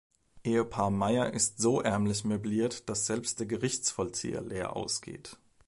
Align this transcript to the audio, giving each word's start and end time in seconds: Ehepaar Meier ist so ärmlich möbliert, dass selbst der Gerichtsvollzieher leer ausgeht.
Ehepaar 0.43 0.89
Meier 0.91 1.31
ist 1.31 1.59
so 1.59 1.79
ärmlich 1.79 2.25
möbliert, 2.25 2.89
dass 2.89 3.05
selbst 3.05 3.37
der 3.39 3.45
Gerichtsvollzieher 3.45 4.41
leer 4.41 4.75
ausgeht. 4.75 5.37